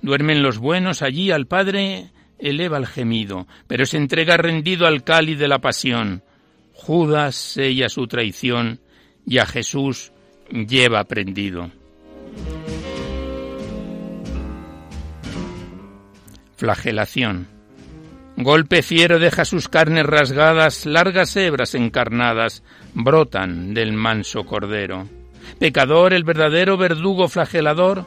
[0.00, 5.40] Duermen los buenos allí al Padre eleva el gemido, pero se entrega rendido al cáliz
[5.40, 6.22] de la pasión.
[6.72, 8.78] Judas sella su traición
[9.26, 10.12] y a Jesús
[10.52, 11.72] lleva prendido.
[16.54, 17.59] Flagelación.
[18.42, 22.62] Golpe fiero deja sus carnes rasgadas, largas hebras encarnadas
[22.94, 25.06] brotan del manso cordero.
[25.58, 28.06] Pecador, el verdadero verdugo flagelador,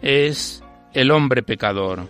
[0.00, 0.64] es
[0.94, 2.08] el hombre pecador.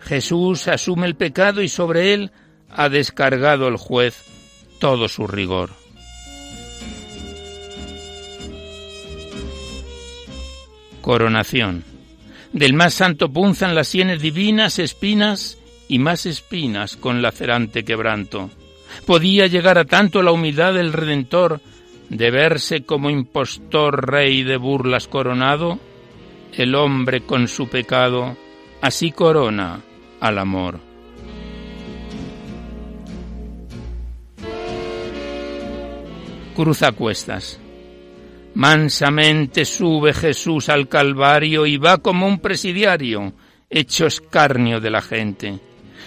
[0.00, 2.32] Jesús asume el pecado y sobre él
[2.68, 4.24] ha descargado el juez
[4.80, 5.70] todo su rigor.
[11.00, 11.84] Coronación.
[12.52, 15.61] Del más santo punzan las sienes divinas espinas
[15.92, 18.48] y más espinas con lacerante quebranto.
[19.04, 21.60] Podía llegar a tanto la humildad del Redentor
[22.08, 25.78] de verse como impostor rey de burlas coronado,
[26.54, 28.38] el hombre con su pecado
[28.80, 29.82] así corona
[30.18, 30.80] al amor.
[36.56, 37.60] Cruza cuestas.
[38.54, 43.34] Mansamente sube Jesús al Calvario y va como un presidiario,
[43.68, 45.60] hecho escarnio de la gente.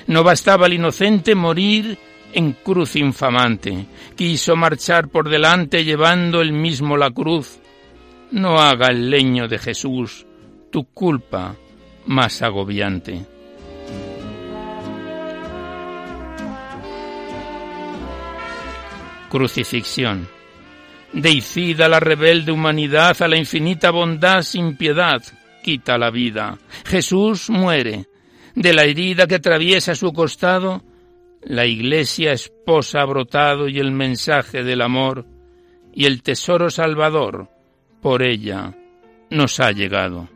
[0.07, 1.97] No bastaba al inocente morir
[2.33, 3.85] en cruz infamante.
[4.15, 7.59] Quiso marchar por delante llevando él mismo la cruz.
[8.31, 10.25] No haga el leño de Jesús
[10.71, 11.55] tu culpa
[12.07, 13.25] más agobiante.
[19.29, 20.27] Crucifixión.
[21.13, 25.21] Deicida la rebelde humanidad a la infinita bondad sin piedad,
[25.63, 26.57] quita la vida.
[26.85, 28.05] Jesús muere,
[28.55, 30.81] de la herida que atraviesa su costado,
[31.43, 35.25] la iglesia esposa ha brotado y el mensaje del amor
[35.93, 37.49] y el tesoro salvador
[38.01, 38.73] por ella
[39.29, 40.34] nos ha llegado.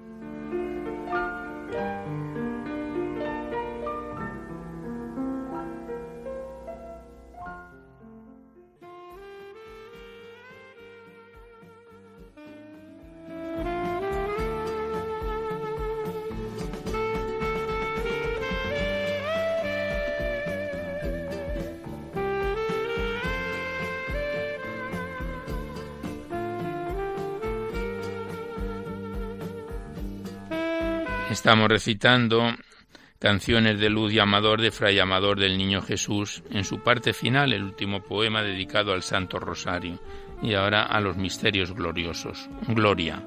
[31.50, 32.54] Estamos recitando
[33.18, 37.54] canciones de luz y amador de Fray Amador del Niño Jesús en su parte final,
[37.54, 40.00] el último poema dedicado al Santo Rosario
[40.43, 42.47] y ahora a los misterios gloriosos.
[42.68, 43.24] Gloria.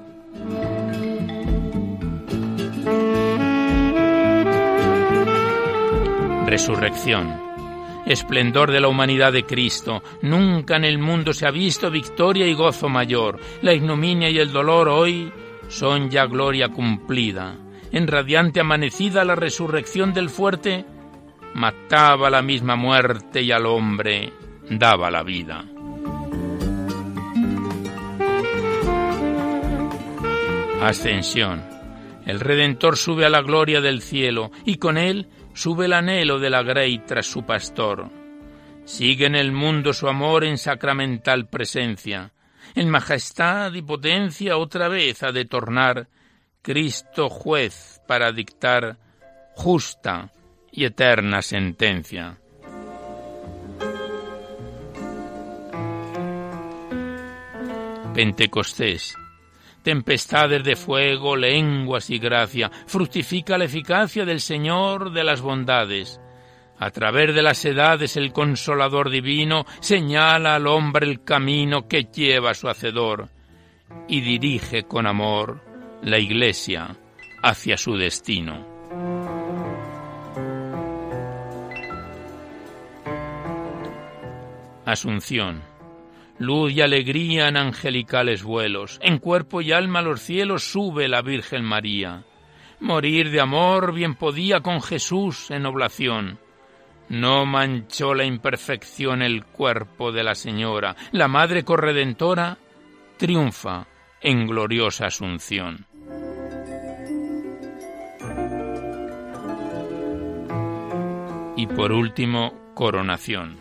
[6.45, 7.41] Resurrección.
[8.05, 10.01] Esplendor de la humanidad de Cristo.
[10.21, 13.37] Nunca en el mundo se ha visto victoria y gozo mayor.
[13.61, 15.29] La ignominia y el dolor hoy
[15.67, 17.57] son ya gloria cumplida
[17.93, 20.83] en radiante amanecida la resurrección del fuerte,
[21.53, 24.33] mataba la misma muerte y al hombre
[24.69, 25.63] daba la vida.
[30.81, 31.63] Ascensión.
[32.25, 36.49] El Redentor sube a la gloria del cielo y con él sube el anhelo de
[36.49, 38.09] la grey tras su pastor.
[38.85, 42.33] Sigue en el mundo su amor en sacramental presencia.
[42.75, 46.07] En majestad y potencia otra vez ha de tornar
[46.63, 48.95] Cristo juez para dictar
[49.53, 50.31] justa
[50.71, 52.37] y eterna sentencia.
[58.13, 59.17] Pentecostés.
[59.81, 66.21] tempestades de fuego, lenguas y gracia, fructifica la eficacia del Señor de las bondades.
[66.79, 72.53] A través de las edades el consolador divino señala al hombre el camino que lleva
[72.53, 73.27] su hacedor
[74.07, 75.72] y dirige con amor
[76.05, 76.97] la Iglesia
[77.41, 78.65] hacia su destino.
[84.85, 85.63] Asunción.
[86.39, 91.21] Luz y alegría en angelicales vuelos, en cuerpo y alma a los cielos sube la
[91.21, 92.23] Virgen María.
[92.81, 96.37] Morir de amor bien podía con Jesús en oblación.
[97.07, 100.97] No manchó la imperfección el cuerpo de la Señora.
[101.13, 102.57] La Madre Corredentora
[103.17, 103.87] triunfa
[104.23, 105.85] en gloriosa asunción.
[111.63, 113.57] Y por último, coronación.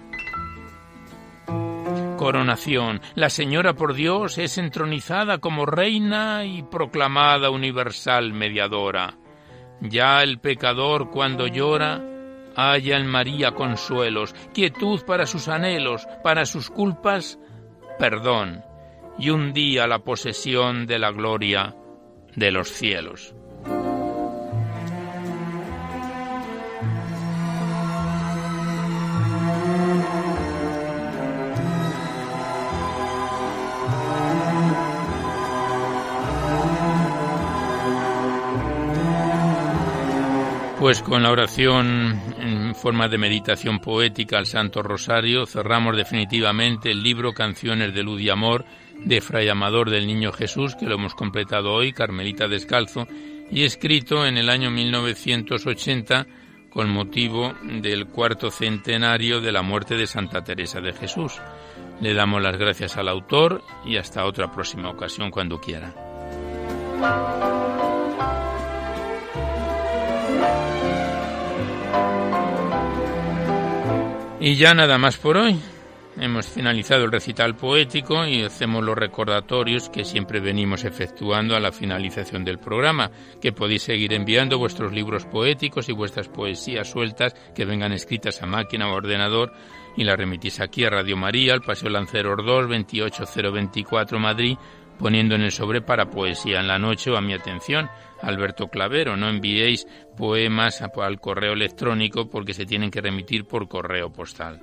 [2.18, 3.00] Coronación.
[3.14, 9.14] La Señora por Dios es entronizada como reina y proclamada universal mediadora.
[9.80, 12.02] Ya el pecador cuando llora
[12.56, 17.38] halla en María consuelos, quietud para sus anhelos, para sus culpas,
[18.00, 18.64] perdón,
[19.16, 21.76] y un día la posesión de la gloria
[22.34, 23.36] de los cielos.
[40.82, 47.04] Pues con la oración en forma de meditación poética al Santo Rosario cerramos definitivamente el
[47.04, 48.64] libro Canciones de Luz y Amor
[48.96, 53.06] de Fray Amador del Niño Jesús, que lo hemos completado hoy, Carmelita Descalzo,
[53.48, 56.26] y escrito en el año 1980
[56.68, 61.40] con motivo del cuarto centenario de la muerte de Santa Teresa de Jesús.
[62.00, 65.94] Le damos las gracias al autor y hasta otra próxima ocasión cuando quiera.
[74.44, 75.56] Y ya nada más por hoy.
[76.20, 81.70] Hemos finalizado el recital poético y hacemos los recordatorios que siempre venimos efectuando a la
[81.70, 87.64] finalización del programa, que podéis seguir enviando vuestros libros poéticos y vuestras poesías sueltas que
[87.64, 89.52] vengan escritas a máquina o ordenador
[89.96, 94.56] y las remitís aquí a Radio María, al Paseo Lanceros 2, 28024 Madrid,
[94.98, 97.88] poniendo en el sobre para poesía en la noche o a mi atención
[98.22, 99.16] Alberto Clavero.
[99.16, 104.60] No enviéis poemas al correo electrónico porque se tienen que remitir por correo postal.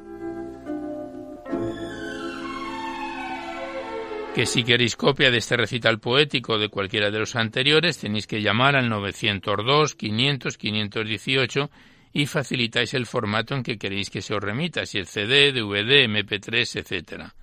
[4.33, 8.41] Que si queréis copia de este recital poético de cualquiera de los anteriores, tenéis que
[8.41, 11.69] llamar al 902 500 518
[12.13, 16.07] y facilitáis el formato en que queréis que se os remita, si el CD, DVD,
[16.07, 17.35] MP3, etcétera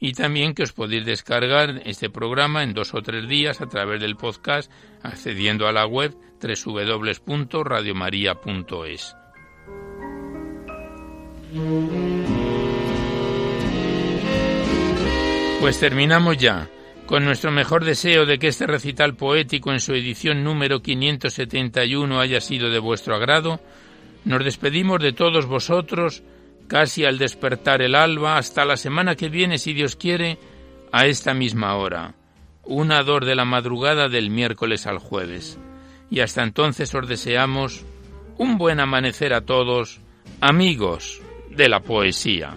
[0.00, 4.00] y también que os podéis descargar este programa en dos o tres días a través
[4.00, 4.72] del podcast
[5.02, 9.16] accediendo a la web www.radiomaria.es.
[15.60, 16.70] Pues terminamos ya.
[17.04, 22.40] Con nuestro mejor deseo de que este recital poético en su edición número 571 haya
[22.40, 23.60] sido de vuestro agrado,
[24.24, 26.22] nos despedimos de todos vosotros
[26.70, 30.38] casi al despertar el alba, hasta la semana que viene, si Dios quiere,
[30.92, 32.14] a esta misma hora,
[32.62, 35.58] una dor de la madrugada del miércoles al jueves.
[36.10, 37.84] Y hasta entonces os deseamos
[38.38, 40.00] un buen amanecer a todos,
[40.40, 42.56] amigos de la poesía.